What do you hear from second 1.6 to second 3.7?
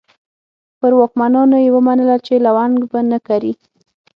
یې ومنله چې لونګ به نه کري.